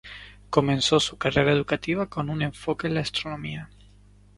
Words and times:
Comenzó 0.49 0.99
su 0.99 1.19
carrera 1.19 1.51
educativa 1.51 2.07
con 2.07 2.31
un 2.31 2.41
enfoque 2.41 2.87
en 2.87 2.95
la 2.95 3.01
astronomía. 3.01 3.69